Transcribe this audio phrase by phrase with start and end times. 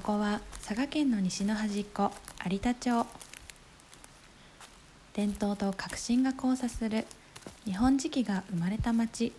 [0.00, 2.10] ここは佐賀県の西の端っこ
[2.50, 3.06] 有田町。
[5.12, 7.04] 伝統と革新が交差する
[7.66, 9.30] 日本磁器が生まれた町。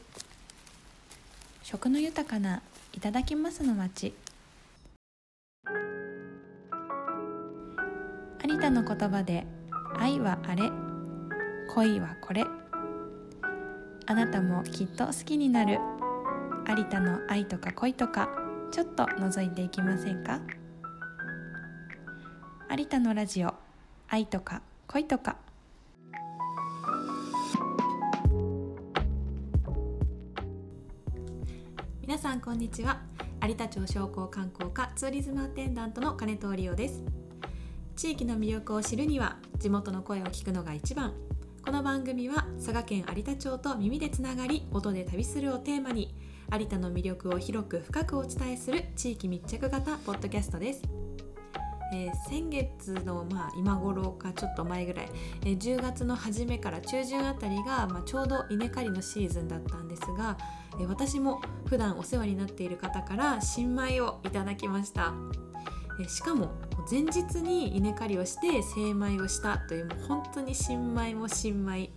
[1.63, 2.61] 食の豊かな
[2.93, 4.13] いただきますの町。
[8.47, 9.47] 有田の言葉で
[9.97, 10.69] 愛はあれ
[11.73, 12.45] 恋はこれ。
[14.05, 15.79] あなたもきっと好きになる。
[16.69, 18.40] 有田の愛とか恋とか。
[18.71, 20.39] ちょっと覗いていきませんか？
[22.69, 23.53] 有田のラジオ
[24.07, 25.35] 愛とか恋とか。
[31.99, 33.01] 皆さんこんにちは。
[33.45, 37.03] 有田町商工観光課ツーリズムアテンダントの金藤理央です。
[37.97, 41.13] 地域の魅力を知るには地元の声を聞くのが一番。
[41.65, 46.15] この番組は佐賀県有田町と耳でつながり音で旅するをテーマに
[46.53, 50.81] 有田の魅力を広く深くお伝えする地域密着型ポッドキャストです。
[51.93, 55.09] えー、先月の、まあ、今頃かちょっと前ぐらい、
[55.45, 60.37] えー、10月の初めから中旬あたりが、まあ、ちょうど稲刈りのシーズンだったんですが、
[60.73, 65.13] えー、私も普段お世話になっている方から新米をいただきました、
[66.01, 66.51] えしかも
[66.89, 71.90] 前日に稲刈りをして精米をしたというもう本当に新米も新米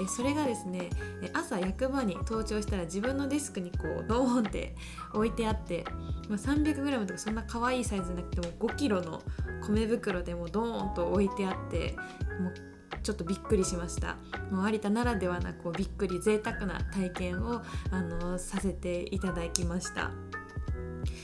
[0.00, 0.90] えそれがですね
[1.32, 4.74] 朝役場に登庁したら自分のデスクにこうドーンって
[5.12, 5.84] 置いてあって、
[6.28, 9.22] まあ、300g とかそんな可愛いサイズじゃなくても 5kg の
[9.66, 11.94] 米袋でもドーンと置いてあって
[12.40, 12.54] もう
[13.02, 14.16] ちょっとびっくりしました
[14.50, 20.10] もう有田ならではなこうびっくり贅沢な体験をあのさせていただきました。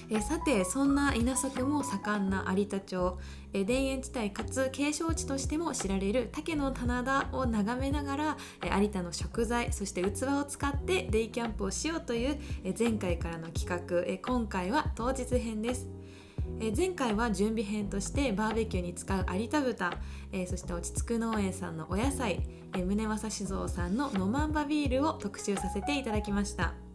[0.09, 3.19] えさてそんな稲作も盛んな有田町、
[3.53, 15.89] え田園地帯かつ景勝地としても知られる竹の棚田を眺めながら、え有田の食材そして器を使ってデイキャンプをしようという、え前回からの企画、え今回は当日編です。
[16.61, 19.93] え前回は準備編としてバーベキューに使う有田豚、
[20.33, 22.41] えそして落ち着く農園さんのお野菜、
[22.75, 26.86] え宗正酒造さんのノマンバビールを特集させていただきました。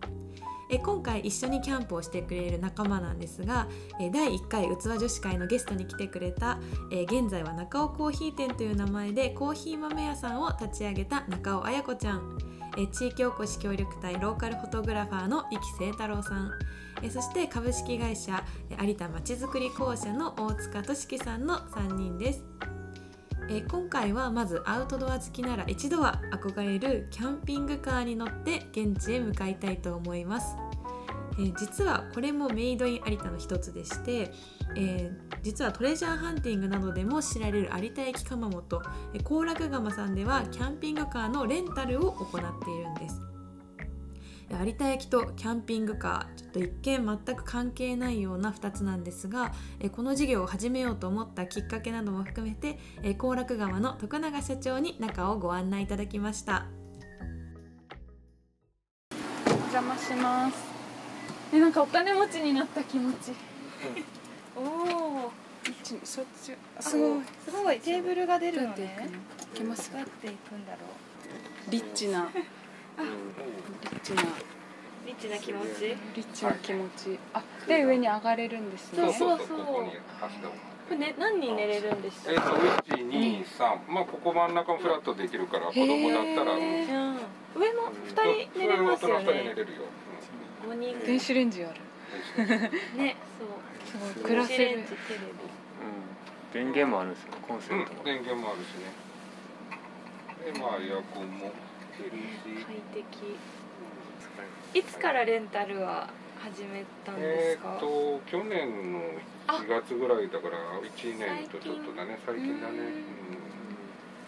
[0.72, 3.68] え今回一緒にキャンプをしてくれる仲間なんですが、
[4.00, 6.60] え第1回器女子会のゲストに来てくれた、
[6.92, 12.38] え現在は中尾コーヒー店という名前でコーヒー豆屋さんを立ち上げた中尾彩子ちゃん
[12.78, 16.52] え地域おこし協力隊ローカルフォトグラファーの生清太郎さん
[17.04, 18.44] えそして株式会社
[18.82, 22.44] 有田まちづくり公社の大塚俊樹さんの3人です。
[23.50, 30.56] え今回はまずアウトドア好きなら一度は憧れるキャンピングカーに乗って現地へ向かいたいと思います。
[31.40, 34.32] えー、実はこれもメイドイン有田の一つでして、
[34.76, 38.82] えー、実はトレジャーハンティングなどでも知られる有田焼窯元
[39.24, 43.31] 幸楽窯さんではキャンピングカーのレンタルを行っているんです。
[44.52, 49.54] 有田焼とキャンピングカーちょっと一見全く関係ないような2つなんですが
[49.94, 52.78] この事業を始めようと思ったきっかけなども含めて
[53.18, 56.66] 幸楽川の徳永社長に中をご案内いただきました。
[59.48, 60.58] お邪魔します。
[61.54, 63.32] えなんかお金持ちになった気持ち、
[64.56, 65.32] おお
[66.04, 67.24] そっちすごい。
[67.46, 69.10] すごいテーブルが出るのね。
[69.58, 70.80] どうやっていくんだろ
[71.68, 71.72] う。
[71.72, 72.30] リッチな。
[72.34, 72.61] リ
[72.98, 74.24] ッチな
[75.06, 75.96] リッチな気持ち？
[76.16, 77.20] リッチな気持ち。
[77.34, 79.04] あで上に上がれるんですね。
[79.04, 79.58] そうそうそう。
[79.58, 79.90] こ
[80.92, 82.58] れね何人寝れるんでしたえっ、ー、と
[82.96, 89.26] 1 2 3まあここ真ん中もフラットできるから子供だったら、うん、上も2人寝れますよね。
[89.26, 89.68] 上寝れるよ、
[90.70, 91.80] うん、人電子レンジある。
[92.98, 93.50] ねそう。
[93.86, 94.84] すごい暮らせるテレビ、
[96.62, 98.92] うん、電源もあるんですよコンセントも、うん、電源もあるしね。
[100.52, 101.52] でまあエアコンも
[101.98, 103.38] 快適。
[104.74, 106.10] いつからレンタルは
[106.42, 107.74] 始めたんですか？
[107.74, 109.00] えっ、と去年の
[109.48, 112.78] 1月ぐらいだから1年とちょっとだね最近だね、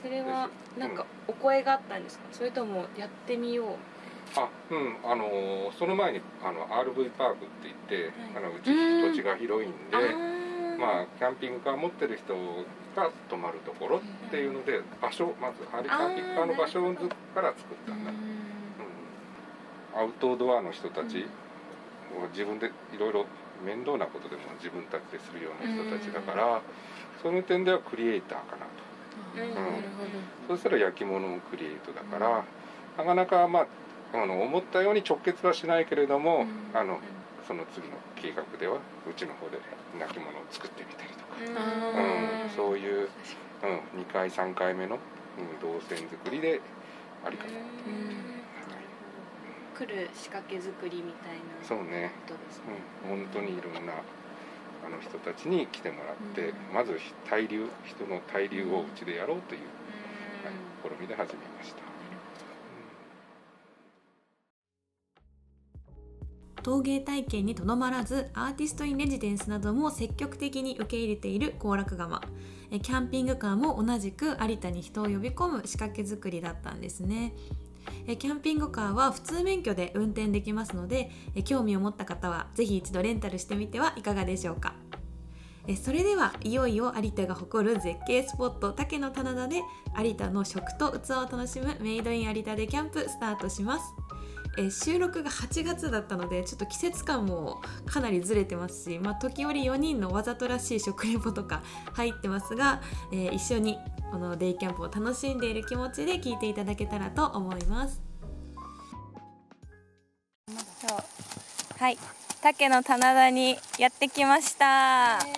[0.03, 3.68] うん、それはなんかお声があったんですか、それともやってみよう？
[4.35, 4.97] あうん。
[5.03, 8.66] あのその前にあの RV パークって言って、はい、あのうち
[9.16, 9.97] 土地が広いんで
[10.84, 12.35] まあキャンピングカー持ってる人
[12.96, 16.94] が泊まるところっていうので場所まずハリキャンピングカーの場所
[17.34, 21.26] から作ったんだ、うん、アウトドアの人たち、
[22.34, 23.26] 自分でいろいろ
[23.64, 26.62] 面倒なことでも自分たちでするような人たちだから、
[27.22, 28.84] その点ではクリエイターかなと、
[29.40, 29.84] うん
[30.47, 32.44] そうしたら焼き物もクリエイトだから、
[32.97, 33.68] なかなかまあ
[34.14, 36.20] あの思ったように直結はしないけれど。
[36.20, 37.00] も、あの
[37.47, 38.79] その次の計画では
[39.09, 39.59] うちの方で
[39.99, 41.61] 泣き物を作ってみたりとか、
[42.43, 43.09] うん、そういう、
[43.63, 44.97] うん、2回3回目の、
[45.37, 46.61] うん、動線作りで
[47.25, 47.69] ありかなと思っ
[48.29, 48.34] て。
[49.73, 52.13] 来る仕掛け作りみたいなそうね、
[53.03, 53.93] うん、本当にいろんな
[54.85, 59.61] あの人たちに来てもらって、まず対流人の対流をうちでやろうという、
[60.43, 61.83] はい、試みで始めました。
[66.63, 72.21] 陶芸体験にとどまらずアーティスト・イン・レジデンスなども積極的に受け入れている行楽窯。
[72.81, 77.33] キャンピングカーも同じく有田に人を呼び込む仕掛け作りだったんですね。
[78.17, 81.11] キャンピングカーは普通免許で運転できますので
[81.43, 84.73] 興味を持った方はぜひ一度レンタルしてみてはいかがでしょうか。
[85.81, 89.61] それではいよいよ有田が誇る絶景スポット竹の棚田で
[89.97, 93.83] 有田の食と器を楽しむメイドイン有田でキャンプスタートします。
[94.58, 101.64] え収録が8月だったのでちょっと季節感もかなりずれてますし、まあ、時折4人のわざとらしい食レポとか
[101.94, 103.79] 入ってますが、えー一緒に
[104.11, 108.02] このデイキャンプを楽しんでいる気持ちで聞いていただけたらと思います。
[111.79, 111.97] はい
[112.41, 115.20] 竹の棚田にやってきました。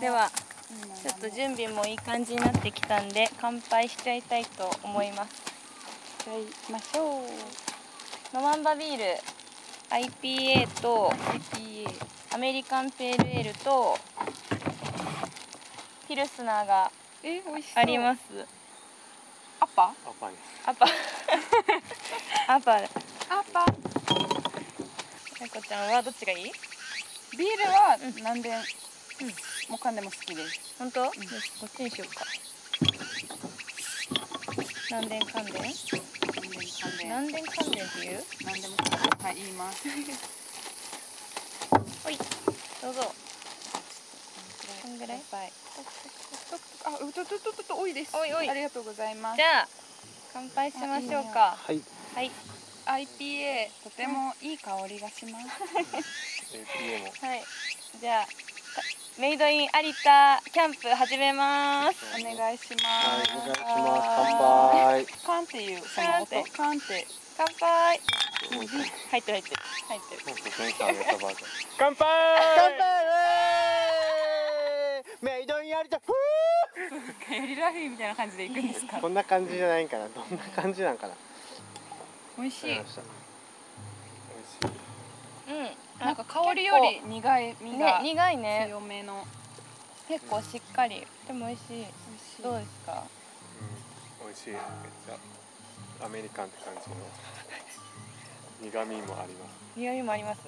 [0.00, 0.30] では
[1.02, 5.42] ちょっと準備もいい感じになってきたんで乾杯しちゃいたいと思います。
[5.44, 8.36] じゃあ行きましょう。
[8.36, 9.04] ノワンバビール
[9.90, 11.10] IPA と
[11.54, 11.88] IPA
[12.34, 13.96] アメリカンペールエールと
[16.08, 16.90] ピルスナーが
[17.22, 17.82] え美味しそう。
[17.82, 18.20] あります。
[19.60, 19.82] アッパ？
[19.84, 20.40] アパです。
[20.66, 20.86] アパ。
[22.54, 22.72] アパ。
[22.76, 22.84] アッ
[23.52, 23.66] パ。
[25.40, 26.52] 猫ちゃんはどっちがいい？
[27.36, 28.50] ビールは何で、
[29.68, 30.74] もうかんでも好きです。
[30.78, 32.24] 本当、よしこっちにしようか。
[34.90, 35.20] 何年
[36.98, 39.88] 関連何でもかんで何年関連っていう何でもかんではい言います
[42.04, 42.16] ほい
[42.82, 43.14] どうぞ。
[44.82, 45.22] こんぐらい？
[45.30, 45.52] はい。
[46.86, 48.16] あうととととと多いです。
[48.16, 48.48] おいおい。
[48.48, 49.36] ありがとうございます。
[49.36, 49.68] じゃあ
[50.32, 51.56] 乾杯しましょうか。
[51.60, 51.82] はい。
[52.14, 52.30] はい。
[52.86, 55.46] IPA とてもいい香りがします。
[56.56, 57.12] APA も。
[57.20, 57.44] はい。
[58.00, 58.30] じゃあか
[59.20, 59.68] メイドイン有
[60.02, 61.98] 田キャンプ始めます。
[62.18, 62.84] お願いします。
[63.04, 65.20] はいお願いします。
[65.26, 67.06] 乾杯カンっていうその音カンって
[67.36, 68.00] 乾杯。
[68.48, 69.56] 入ってる入ってる
[69.88, 72.08] 入ってるなんかセンサー上げたバージョン乾杯。
[72.56, 72.80] 乾杯。
[75.36, 77.90] メイドインやりたふエリラフィー。
[77.90, 80.08] みたいな感じで行くんですかーこんな感じじゃないんかな。
[80.08, 81.14] どんな感じなんかな。
[82.38, 82.66] 美味しい。
[82.68, 83.00] 美味しい。
[85.52, 88.66] うんなんか香りより苦いみねが苦いね。
[88.68, 89.24] 強めの。
[90.08, 91.06] 結構しっかり。
[91.26, 91.68] でも美味しい。
[91.70, 91.86] 美味し
[92.40, 92.42] い。
[92.42, 93.04] どうですか？
[94.22, 94.26] うん。
[94.28, 94.50] 美味しい。
[94.50, 94.60] めっ
[95.06, 96.96] ちゃアメリカンって感じの。
[98.62, 99.52] 苦味もあります。
[99.76, 100.40] 苦味もあります？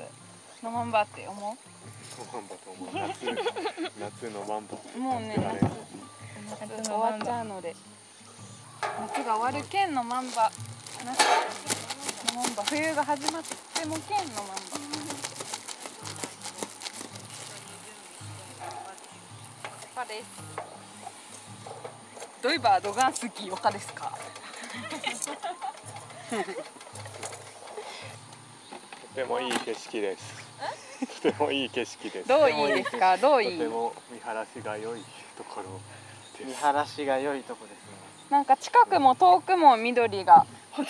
[0.65, 1.57] 飲まんばって思ノ
[2.33, 2.95] マンバと思う。
[2.95, 3.27] 夏
[4.01, 5.37] 夏のマンバうもうね。
[6.51, 7.75] 夏夏終わっちゃうので
[9.01, 10.51] 夏が終わる県のマンバ
[11.05, 14.55] 夏のマンバ冬が始まっても県のマンバ
[20.03, 20.27] 岡です。
[22.43, 24.11] ドイバードガンスキー岡ですか？
[26.31, 26.37] と
[29.15, 30.43] てもいい景色です。
[31.23, 32.29] とてもいい景色です。
[32.29, 33.17] どういいですか？
[33.17, 33.59] どういい？
[33.59, 35.05] とても見晴らしが良い
[35.37, 35.81] ところ
[36.41, 36.61] 見です。
[36.61, 37.93] 晴らしが良いとこですね。
[38.31, 40.45] なんか近くも遠くも緑が
[40.77, 40.87] うん。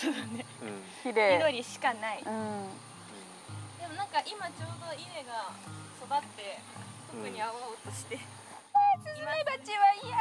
[1.03, 1.37] 綺麗。
[1.39, 2.23] 緑しかない。
[2.25, 2.69] うん。
[3.79, 5.51] でもなんか今ちょうど稲が
[6.01, 6.59] 育って
[7.11, 8.19] 特に青々として、
[9.03, 10.15] スズメバチは嫌。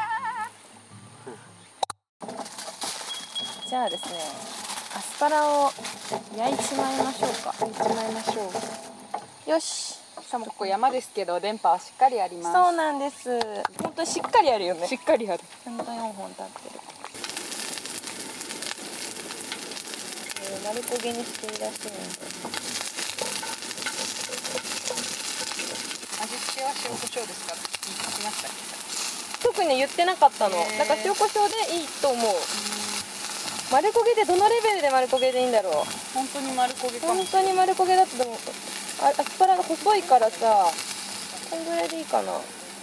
[3.70, 4.20] じゃあですね
[4.96, 5.72] アスパラを
[6.36, 7.54] 焼いちまいましょうか。
[7.60, 8.52] 行っちまいましょ
[9.48, 9.50] う。
[9.52, 10.00] よし。
[10.22, 12.54] しかもここ山ですけど電波はしっかりあります。
[12.54, 13.40] そうなんです。
[13.84, 14.88] 本当にしっかりあるよね。
[14.88, 15.44] しっかりある。
[15.64, 16.80] ちゃんと4本立ってる、
[20.42, 22.71] えー、丸焦げにしていらっしゃるんで
[26.62, 27.54] 味は塩コショウですか？
[27.54, 28.52] ら言いましたっ
[29.42, 30.56] 特に言ってなかったの。
[30.78, 32.34] だから塩コショウでいいと思う。
[33.72, 35.74] 丸焦げでどのレベルで丸焦げでいいんだろう。
[35.74, 38.38] け本当に丸焦げ本当に丸焦げだとでも
[39.02, 40.70] あアスパラが細いからさ。
[41.50, 42.32] こんぐらいでいいかな。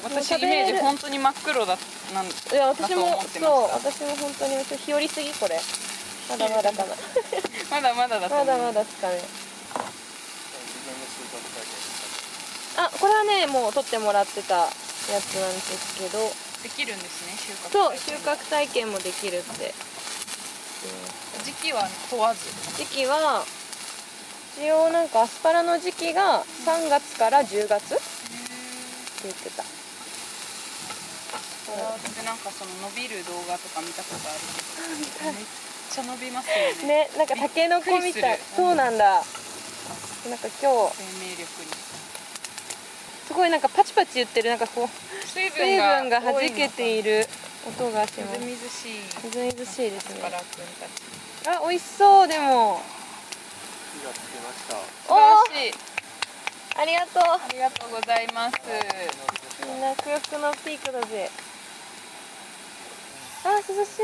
[0.04, 1.76] 私イメージ本当に真っ黒だ
[2.14, 5.58] なんいや私もそう私も本当に日和すぎこれ。
[6.28, 6.94] まだまだかな。
[7.70, 8.46] まだまだだと思う。
[8.46, 9.24] まだまだですかね自
[10.84, 11.64] 分の収穫体
[12.78, 14.68] あこれはねもう取ってもらってたや
[15.20, 16.18] つなんですけど。
[16.62, 19.72] できるんですね収穫そう収穫体験もできるって。
[21.44, 22.50] 時期は問わず？
[22.76, 23.44] 時期は
[24.58, 28.02] 一応なんかアスパラの時期が3月から10月って
[29.22, 29.62] 言ってた。
[31.68, 34.40] 私なんかその伸びる動画とか見たことある
[35.14, 35.44] けど めっ
[35.90, 36.54] ちゃ伸びますよ
[36.88, 37.06] ね。
[37.06, 38.40] ねなんかタケノコみたい。
[38.56, 39.22] そうなんだ。
[40.28, 41.70] なんか今日生命力に
[43.28, 44.88] すごいなんかパチパチ言ってるなんかこう
[45.26, 47.26] 水水分が弾けいている
[47.68, 48.40] 音がします。
[48.40, 48.92] みずみずしい。
[49.22, 50.22] みずみずしいですね。
[51.46, 52.80] あ美味しそうでも。
[54.00, 54.76] 火がつきました。
[54.80, 55.76] 素晴らしい。
[56.80, 58.56] ありがとうありがとうございます。
[59.68, 61.30] みんな空腹のピークだぜ。
[63.44, 64.00] あ涼し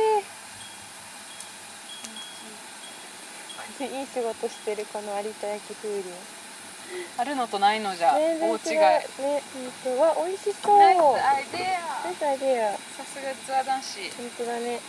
[3.80, 3.88] い。
[3.88, 6.43] いい仕事してるこの有田焼風鈴
[7.18, 8.72] あるのとないのじゃ全然大違い。
[8.72, 10.78] 違うね本当わ美味しそう。
[10.78, 12.04] ナイスアイデア。
[12.04, 12.72] ナイスアイデア。
[12.72, 14.10] さすがツア男子。
[14.16, 14.80] 本当だね。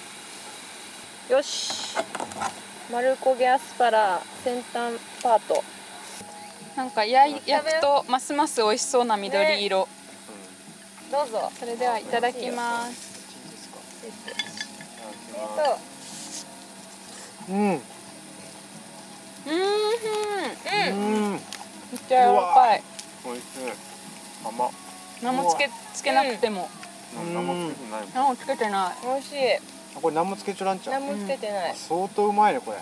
[1.30, 1.96] よし。
[2.92, 5.64] 丸焦げアスパラ先端パート。
[6.76, 9.88] なんか焼い焼くとますます美味しそうな緑色、
[11.10, 11.52] どうぞ。
[11.58, 13.16] それではいただきます。
[15.56, 15.80] と。
[17.50, 17.76] うん。
[17.76, 19.52] うー
[20.92, 21.34] ん。
[21.34, 21.55] うん
[21.96, 22.84] めっちゃ柔らかい。
[23.24, 23.72] 美味しい。
[24.44, 24.68] 甘。
[24.68, 24.72] っ
[25.24, 26.70] 何もつけつけなくても。
[27.16, 29.06] 何もつけてない何もつけてない。
[29.06, 29.56] 美味しい。
[29.56, 29.60] あ
[30.02, 32.78] これ何もつけちょらんちゃう何もつけてない、相当うまいねこれ。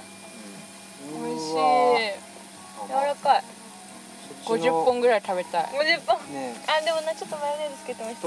[1.14, 1.54] 美味しい。
[1.54, 3.44] 柔らかい。
[4.44, 5.64] そっちの50本ぐらい食べたい。
[5.66, 6.34] 50本？
[6.34, 8.22] ねあでもなちょっとマヨネーズつけてました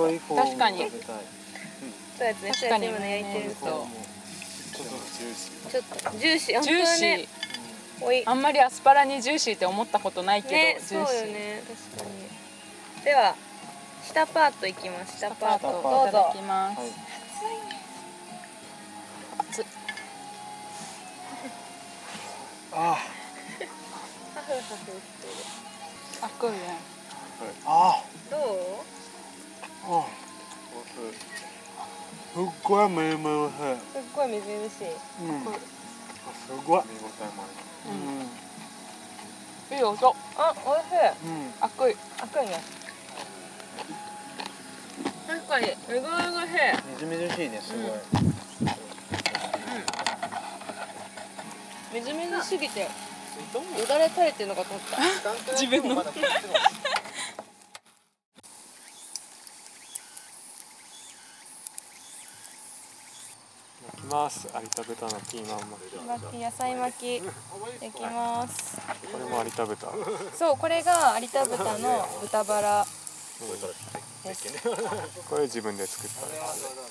[0.46, 1.16] 確かに食べたい。
[2.16, 3.70] そうやつね確かに今ね焼いてるそう
[4.76, 5.66] ちょっとジューシー。
[5.70, 6.62] ちょっとジューシー。
[6.62, 7.28] ジューシー、
[8.26, 11.18] あんまりアスパラにジューシーって思ったことないけど、ねジューシー。
[11.18, 11.62] そうよね。
[11.96, 12.10] 確か
[12.98, 13.04] に。
[13.04, 13.34] では
[14.04, 15.18] 下パートいきます。
[15.18, 15.68] 下パート。
[15.68, 16.90] パートどういただぞきます、はい。
[19.50, 19.64] 熱い。
[22.72, 22.96] あハ
[24.34, 24.98] フハフしてる。
[26.22, 26.56] あっこいね
[27.64, 28.40] あどう？
[29.88, 30.06] あ
[32.34, 33.56] すっごいめめおいしい
[33.92, 34.84] すっごいみずみずしい。
[35.22, 35.75] うん
[36.46, 36.82] すごい。
[36.86, 37.46] 見応えもあ
[39.72, 40.16] ういい音。
[40.36, 41.28] あおいしい。
[41.28, 41.54] んうん。
[41.60, 42.62] あっこい赤いね。
[45.26, 46.66] 確かにみずみずしい。
[46.92, 47.90] みずみずしいねすごい。
[51.94, 52.88] みずみずしすぎてよ
[53.88, 54.96] だれ垂れてるのかと思った。
[55.58, 56.04] 自分の
[64.06, 64.46] ます。
[64.46, 65.78] 有田豚のピーマンも。
[66.06, 67.22] 巻き野菜巻き
[67.80, 68.76] できます。
[69.12, 69.92] これも有田豚。
[70.34, 72.86] そうこれが有田豚の豚バラ
[75.28, 76.28] これ自分で作ったこ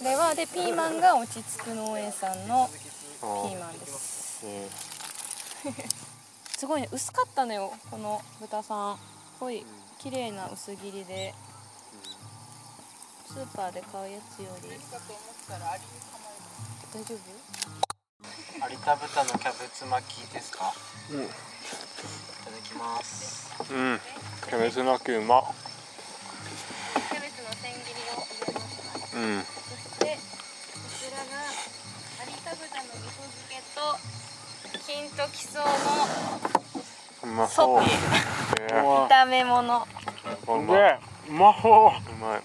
[0.03, 4.45] れはでピーマンが落ち着く農園さんのピピーマンです。
[4.45, 4.69] え
[6.57, 8.98] すごいね薄かったのよこの豚さん。
[8.98, 9.01] す
[9.39, 9.65] ごい
[9.98, 11.34] 綺麗な薄切りで。
[13.27, 14.69] スーパーで買うやつより
[16.95, 17.19] 大丈夫？
[18.71, 20.71] 有田豚のキャベツ巻きですか？
[21.11, 21.23] うん。
[21.25, 21.33] いた
[22.51, 23.51] だきます。
[23.69, 23.99] うん。
[24.47, 25.39] キャベツ巻きうま。
[25.41, 25.43] っ
[27.11, 29.43] キャベツの千切りを入れましたうん。
[29.43, 30.15] そしてこ
[30.87, 31.43] ちらが
[32.23, 33.99] 有田豚の味噌漬けと
[34.87, 35.67] 金と基礎の
[37.23, 37.83] うまそう。
[37.83, 37.91] ソテ
[38.71, 39.85] えー炒め物。
[40.47, 40.99] うまい。
[41.27, 42.09] うまそう。
[42.09, 42.39] うまい。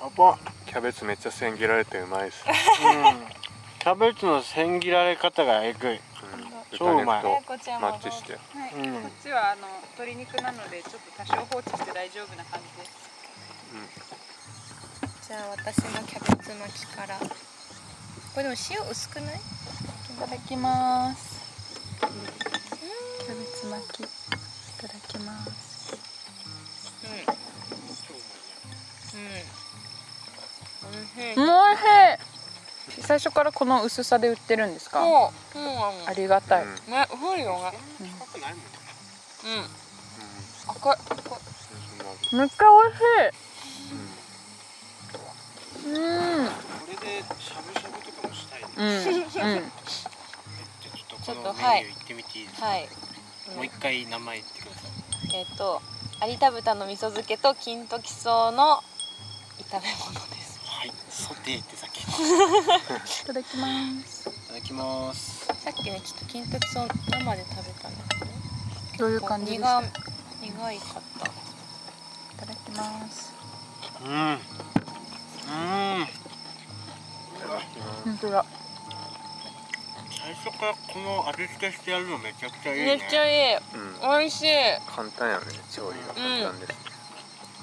[0.00, 0.36] やば
[0.68, 2.52] キャベツめっちゃ千切られてうまいです、うん。
[3.78, 5.94] キャベツの千切られ方がえぐい。
[5.94, 6.00] うん、
[6.78, 7.24] 超うまい。
[7.24, 8.34] マッチして。
[8.34, 9.02] はい、うん。
[9.02, 13.08] こっちはあの鶏肉なのでちょっと多少放置して大丈夫な感じです。
[15.28, 17.18] じゃあ私のキャベツ巻きから。
[17.18, 17.26] こ
[18.36, 19.34] れでも塩薄くない？
[19.34, 19.40] い
[20.20, 21.40] ただきます。
[22.00, 24.04] キャベツ巻き。
[24.04, 24.06] い
[24.80, 25.77] ただきます
[31.36, 31.44] うん。
[31.44, 31.76] うんおい。
[31.76, 35.00] しい最初からこの薄さで売ってるんですか？
[35.00, 36.74] もうもうあありがたい、うん。
[36.90, 37.72] ねそうよね。
[39.44, 39.66] うん。
[40.74, 40.96] 赤い。
[42.34, 43.00] めっちゃ美味し
[45.86, 45.90] い。
[45.90, 46.48] うん。
[46.48, 46.52] こ
[46.88, 48.84] れでしゃぶしゃぶとかもしたいねうん。
[48.84, 49.72] うん。
[51.22, 52.88] ちょっとはいのメニュー行ってみていいですか、はい。
[53.54, 55.36] もう一回名前言ってください。
[55.36, 55.82] えっ、と
[56.26, 58.82] 有田豚の味噌漬けと金時草の
[59.70, 60.27] 炒め物
[61.48, 62.00] ソテーってさっき。
[62.00, 62.02] い
[63.24, 64.24] いただきます。
[64.48, 65.46] ただきます。
[65.46, 68.26] さっきねちょっと金生で食べたんだけど。
[68.98, 69.82] どういう感じです苦か
[70.42, 71.26] 苦いかった。
[71.26, 71.30] い
[72.36, 73.32] ただきます。
[74.04, 74.10] うん。
[74.10, 74.38] うん。
[78.04, 78.44] 本当だ。
[80.10, 82.86] 最初からこの味付けしてやるのめちゃくちゃいいね。
[82.96, 83.56] めっちゃいい。
[83.56, 84.00] うん。
[84.02, 84.46] 美味しい。
[84.94, 85.46] 簡単やね。
[85.72, 86.74] 調理が簡単です、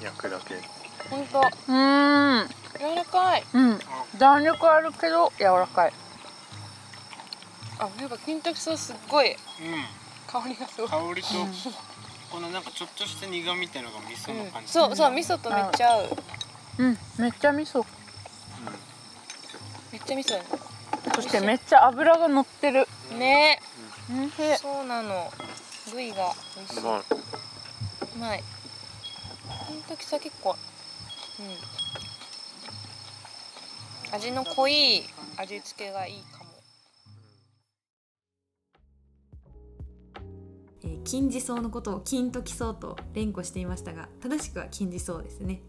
[0.01, 0.55] 焼くだけ。
[1.11, 1.41] 本当。
[1.67, 3.43] うん柔らかい。
[3.53, 3.79] うん。
[4.17, 5.93] 弾力あるけど柔らかい。
[7.77, 9.37] あなんか金時草すっごいうん。
[10.27, 10.89] 香りがすごい。
[10.89, 11.27] 香りと
[12.31, 16.09] このなんかちょっとした苦味みたいなのが味噌の感じ、そうそう味噌とめっちゃ合う。
[16.79, 16.97] うん。
[17.17, 17.85] めっちゃ味噌。
[19.91, 20.41] めっちゃ味噌
[21.15, 22.87] そしてめっちゃ脂が乗ってる。
[23.17, 23.59] ね。
[24.09, 24.31] うん。
[24.57, 25.31] そうなの。
[25.91, 26.81] 部位が美味しい。
[26.81, 28.43] まあうまい。
[29.47, 30.55] この時さ結構。
[31.39, 31.84] うん
[34.15, 35.03] 味の濃い
[35.35, 36.45] 味付けがいいかも。
[40.83, 45.61] えー金地草のことを金時草と連呼していましたが正しくは金地草ですね、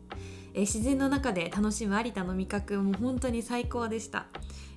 [0.55, 4.27] えー自然の中で楽しむ有田の味覚も本当に最高でした、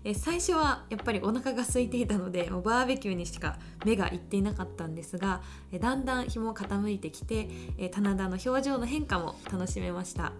[0.04, 7.48] えー最初はやっぱりお腹が空いていたのでもうバーベキューにしか目がいっていなかったんですが、えーだんだん日も傾いてきて、
[7.78, 10.34] えー棚田の表情の変化も楽しめました。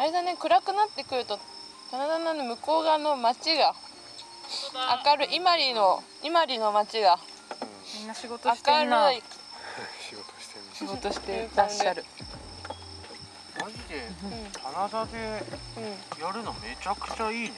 [0.00, 1.38] あれだね暗くなってくると
[1.90, 3.74] 棚田の向こう側の街が
[5.04, 7.18] 明るい伊万里の伊万里の街が
[7.98, 9.10] みんな仕事してんな。
[9.10, 9.22] 明るい。
[10.00, 12.06] 仕事してる仕事してらっしゃる。
[13.60, 14.08] マジで
[14.62, 15.44] 棚田で
[15.76, 16.24] うん。
[16.24, 17.54] やるのめちゃくちゃいいね。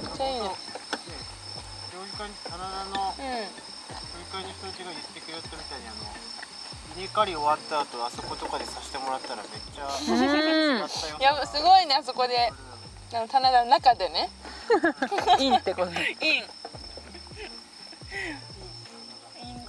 [0.00, 0.40] めっちゃいいね。
[0.40, 3.26] 料理会に棚田のうん。
[3.28, 5.96] 料理会の人たちが言ってくれたみたいにあの
[6.96, 9.44] 稲刈り終わった後あそことかでさせてもらったらめっ
[9.74, 9.84] ちゃ
[11.18, 12.52] いやすごいねあそこで
[13.12, 14.30] あの棚田の中でね。
[15.40, 15.90] いいってこと。
[15.90, 16.36] ねいい。
[16.36, 16.42] いい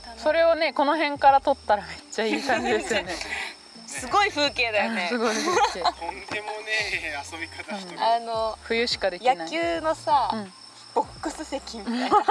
[0.03, 0.15] 棚。
[0.15, 3.15] 田それをねこの辺から撮ったらめっちゃいい感じですよね。
[3.87, 5.07] すごい風景だよね。
[5.09, 5.91] すごい風景。
[5.99, 6.63] とんでもね
[6.93, 7.99] え遊び方してる。
[8.03, 9.37] あの冬しかできない。
[9.37, 10.53] 野球のさ、うん。
[10.93, 12.09] ボックス席みたいな。
[12.21, 12.23] こ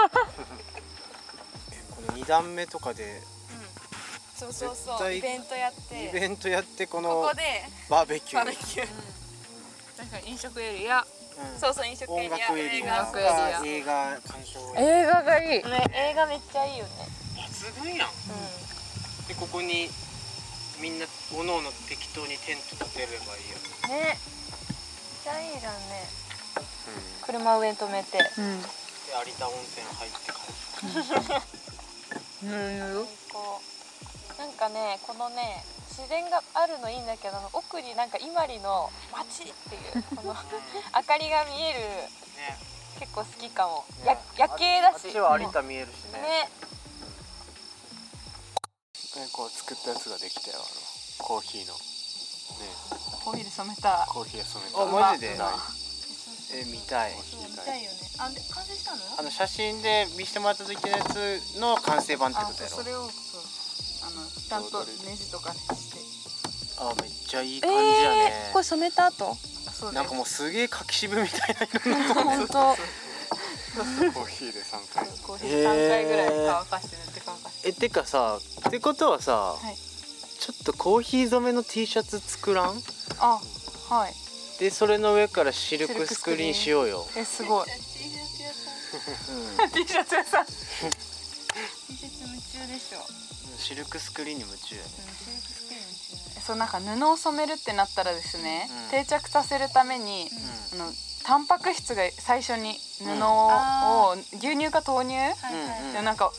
[2.03, 3.21] の2段目とかで
[4.41, 5.13] そうそうそう。
[5.13, 6.09] イベントやって。
[6.09, 7.43] イベントやってここのこで。
[7.91, 8.45] バーベキュー。
[8.45, 8.89] バーベキュー。
[9.99, 11.05] 確かに飲食エリア。
[11.05, 11.61] うん。
[11.61, 12.49] そうそう飲食エ音リア。
[12.49, 12.81] 楽エリア。
[12.81, 13.77] 映画音楽エリア。
[13.77, 15.49] 映画鑑賞映画がいい。
[15.63, 16.91] ね映画めっちゃいいよね。
[17.37, 18.09] 抜群やん。
[19.29, 19.91] でここに
[20.81, 21.05] みんな
[21.37, 23.91] おのおの適当にテント立てればいいやうん。
[23.93, 24.01] ね。
[24.01, 24.17] めっ
[25.23, 26.09] ちゃいいじゃんね。
[27.27, 28.19] 車上に止めて。
[28.39, 28.63] うん。
[28.63, 28.69] で
[29.27, 30.39] 有田温泉入ってか
[31.29, 31.43] ら
[32.43, 32.89] ぬる。
[32.89, 33.65] ぬるこう
[34.41, 35.61] なんかねこのね
[35.93, 42.09] 自然があるのいいんだけどあの奥になんか伊万里の街っていうこの明かりが見える
[42.41, 42.57] ね。
[42.99, 43.85] 結構好きかも。
[44.05, 45.09] や夜景だし。
[45.09, 46.21] あっちは有田見えるしね。
[46.21, 46.49] ね。
[49.33, 50.65] こう作ったやつができたよあの
[51.25, 51.75] コーヒーの。
[51.77, 51.81] ね。
[53.25, 54.07] コーヒーで染めた。
[54.09, 54.81] コーヒー染めた。
[54.81, 55.37] あマジで？
[56.53, 57.13] え見たい。
[57.13, 57.85] 見たい。
[57.85, 57.97] よね。
[58.19, 59.01] あで完成したの？
[59.19, 62.77] あの写真で見せてもらった時のやつの完成版ってことやろ。
[62.77, 63.09] それを
[64.51, 66.01] ちゃんとネジとかして。
[66.83, 69.37] あめっちゃいい感じやね、これ染めた後？
[69.37, 72.25] そうなんかもうすげえ柿渋みたいな色の。
[72.25, 72.55] 本当。
[72.55, 75.07] コーヒーで3回。
[75.23, 79.77] コーヒー3回ぐらい乾かして塗って乾かしてえてかさってことはさ、はい。
[79.77, 82.83] ちょっとコーヒー染めの T シャツ作らん？
[83.21, 83.41] あ
[83.89, 84.15] はい。
[84.59, 87.67] でそれの上からシルクスクリーンしようよ、えすごい。
[87.67, 88.73] T シャツ屋さ
[89.53, 90.47] んうん、 T シャツ屋さん。
[90.47, 93.30] T シャツ夢中でしょ
[93.61, 94.89] シルクスクリーンに夢中やね。
[94.89, 98.91] シルクスクリーン夢中だねそうなんか布を染めるってなったらですね、うん。
[98.91, 100.29] 定着させるために、
[100.73, 100.91] あの
[101.25, 103.23] タンパク質が最初に布うん。
[103.23, 105.83] を、牛乳か豆乳、はいうんはい。
[105.83, 106.33] うんでなんか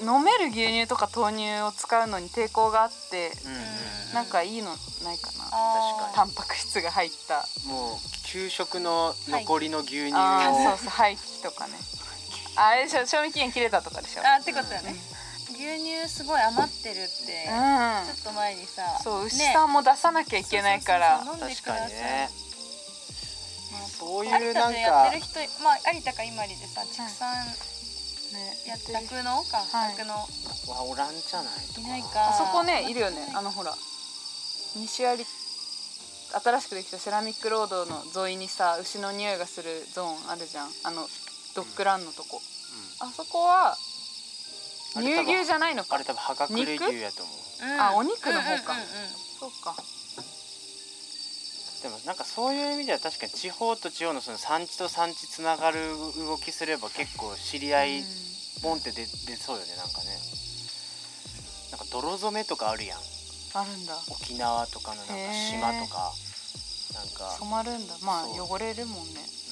[0.00, 4.70] 飲める牛乳とか豆乳を使うのに抵抗があって、うんうんなんかいいの
[5.04, 7.46] ないかな、あータンパク質が入った。
[7.68, 10.12] もう給食の残りの牛乳。
[10.14, 11.74] を、あーそうそう廃棄とかね。
[12.56, 14.22] あれでしょ賞味期限切れたとかでしょ。
[14.26, 14.94] あってことだね
[15.58, 18.06] 牛乳すごい余ってるってうん。
[18.06, 22.30] ちょっと前にさそう牛ねさんも出さなきゃいけないから、確かにね。
[23.72, 24.78] まあそういうなんか。
[24.78, 27.34] でやってる人まあ有田か伊万里でさ畜産
[28.32, 32.30] ねやって酪農かはい酪農わおらんじゃないいないか。
[32.30, 33.74] あそこねいるよねあのほら。
[34.76, 35.08] 西有
[36.28, 40.68] 新しくできたセラミックロードの沿いにさ牛の匂いがするゾーンあるじゃん。
[40.84, 41.08] あの
[41.56, 42.40] ドッグランのとこ、
[43.00, 43.74] あそこは
[44.96, 45.96] あれ多分乳牛じゃないのか。
[45.96, 47.64] あれ多分葉隠れ牛やと思う。
[47.64, 47.80] うん。
[47.80, 48.72] あお肉の方か。
[48.72, 49.76] うんうんうんそうか。
[51.82, 55.78] でもなんかそういう意味では確かに地方と地方のその産地と産地つながる
[56.18, 58.04] 動きすれば結構知り合い
[58.62, 60.18] ボンって出出そうよねなんかね。
[61.70, 62.98] なんか泥染めとかあるやん。
[62.98, 63.94] あるんだ。
[64.10, 66.12] 沖縄とかのなんか島とか。
[66.94, 67.36] なんか。
[67.38, 67.94] 染まるんだ。
[68.02, 69.22] まあ汚れるもんね。
[69.22, 69.47] 服、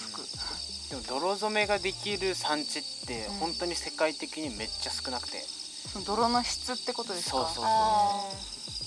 [0.91, 7.39] でも泥染めができる産地ってうん本当に世界的にめっちゃ少なくて、その泥の質ってことですか？
[7.39, 8.31] そうそうあ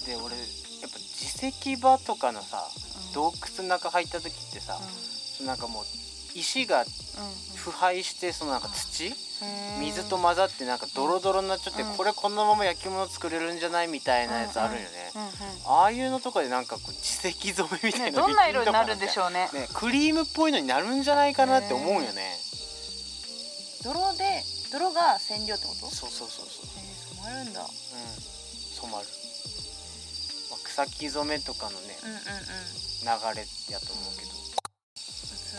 [0.07, 0.41] で俺や
[0.87, 2.63] っぱ自石場とかのさ
[3.07, 3.13] うん。
[3.13, 5.83] 洞窟の中入った時ってさ、そのなんかもう
[6.35, 6.89] 石がうんうん
[7.55, 9.11] 腐敗してそのなんか土？
[9.79, 11.95] 水と混ざってなんかドロドロになっちゃって、うん。
[11.95, 14.87] これこのまま焼き物作れるんじゃないみたいなやつあるよね、
[15.65, 19.49] ああいうのとかでなんかこう地石染めみたいねなどんな色になるんでしうょうね。
[19.53, 22.37] ねクリームっぽいのになるんじゃないかなって思うよね。
[23.83, 25.87] 泥で泥が染料ってこと？
[25.87, 26.65] そうそうそうそう。
[26.77, 27.61] えー、染まるんだ。
[27.61, 27.67] うん。
[27.67, 29.07] 染まる、
[30.51, 32.23] まあ、草木染めとかのねうんうんうん。
[32.99, 34.38] 流れやと思うけど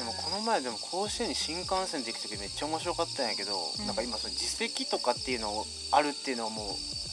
[0.01, 3.87] でもこの前でも甲子園に新幹線できた時めっちゃ面白かったんやけど、うん。
[3.87, 6.67] なんか今その実績とかっていうのをあるっていうのをもう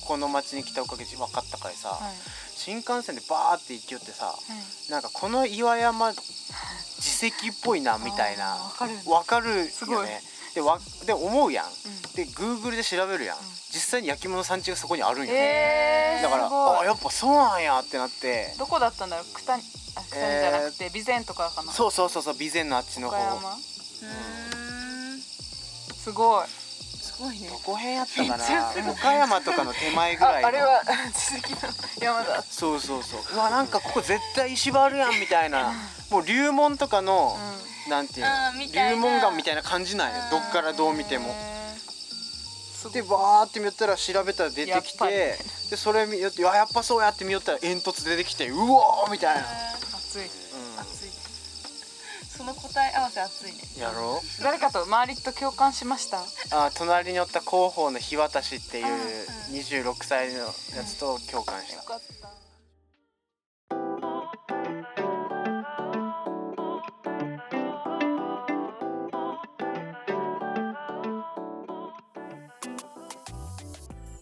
[0.08, 2.16] この町に来たおかげで分かったからさ、はい。
[2.56, 4.92] 新幹線でバーって行きよってさはい。
[4.92, 8.56] なんかこの岩山自石っぽいなみたいな。
[8.56, 10.22] あーわかるよね。
[10.56, 11.66] でわで思うやん。
[11.66, 11.72] うん。
[12.16, 13.38] で Google で調べるやん、
[13.70, 18.56] 実際に焼き物産地がそこにあるんや、えー、だからあやっぱそうなんやってなって。
[18.58, 19.26] どこだったんだろう？
[19.98, 21.72] あ九谷じゃなくて備前とかかな？
[21.72, 23.16] そうそうそうそう備前のあっちの方。
[23.16, 23.36] 岡山？
[23.36, 23.58] うー
[25.16, 25.20] ん。
[25.20, 26.48] すごい。
[26.48, 27.50] すごいね。
[27.50, 28.46] どこ辺やったかな？
[28.46, 28.90] い。
[28.92, 30.48] 岡山とかの手前ぐらいの。
[30.48, 30.82] ああれは
[31.14, 31.58] 地石の
[32.02, 32.42] 山だ。
[32.44, 33.22] そうそうそう。
[33.36, 35.74] うわなんかここ絶対石場あるやんみたいな。
[36.12, 37.36] もう龍門とかの、
[37.90, 38.92] なんていうの？
[38.92, 41.36] 龍門岩みたいな感じなんよどっからどう見ても。
[42.94, 45.38] でバーって見よったら調べたら出てきて
[45.70, 49.42] でそれ見よってやっぱそうやって見よったら煙突出てきてうおーみたいな、
[50.08, 50.24] 熱い。
[50.24, 50.80] うん。
[50.80, 51.10] 熱い。
[52.38, 53.58] その答え合わせ熱いね。
[53.80, 54.44] やろう。
[54.44, 56.20] 誰かと周りと共感しました？
[56.52, 59.00] あ隣におった広報の日渡しっていううんうん。
[59.90, 60.46] 26歳のや
[60.86, 61.76] つと共感した。
[61.78, 62.30] よかった。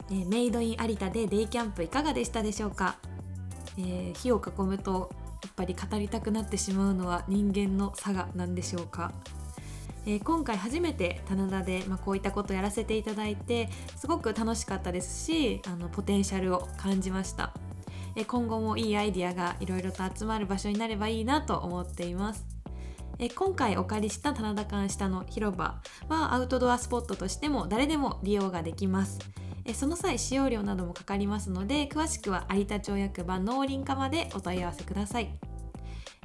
[0.10, 2.98] えーメイドイン有田でデイキャンプいかがでしたでしょうか、
[3.78, 9.12] えー火を囲むとやっぱり語りたくなってしまうのは人間の差がなんでしょうか、
[10.06, 17.54] えー今回初めて棚田で、まあ、こういったことをやらせていただいてすごく楽しかったですしあのポテンシャルを感じました、
[18.16, 22.46] えー今後もいいアイディアがいろいろと集まる場所になればいいなと思っています。
[23.18, 29.20] え今回お借りした棚田館下の広場はアウトドアスポットとしても誰でも利用ができます。
[29.66, 35.30] えその際使用料などもかかりますので詳しくは有田町役場農林課までお問い合わせください。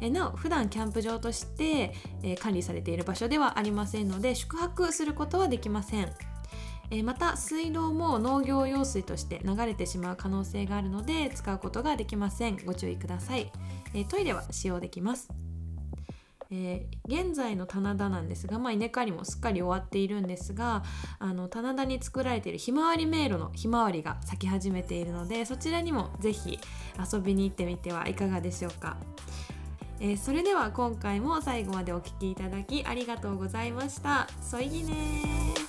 [0.03, 6.11] えなお普段キャンプ場として、え管理されている場所ではありませんので宿泊することはできません。
[6.91, 12.57] えまた水道も農業用水として流れてしまう可能性があるので使うことができません。
[12.65, 13.53] ご注意ください、
[13.95, 15.29] えトイレは使用できます。
[16.51, 20.85] えー現在の棚田なんですが、まあ、稲刈りもすっかり終わっているんですが
[21.19, 26.59] あの棚田に作られているひまわり迷路のひまわりが咲き始めているのでそちらにも是非
[27.13, 28.97] 遊びに行ってみてはいかがでしょうか、
[30.01, 34.29] えーそれでは今回も最後までお聴きいただきありがとうございました。
[34.41, 35.60] そいぎね